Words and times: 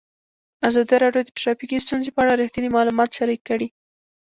ازادي 0.69 0.95
راډیو 1.03 1.23
د 1.25 1.29
ټرافیکي 1.39 1.77
ستونزې 1.85 2.09
په 2.13 2.19
اړه 2.23 2.33
رښتیني 2.41 2.69
معلومات 2.77 3.09
شریک 3.17 3.41
کړي. 3.49 3.67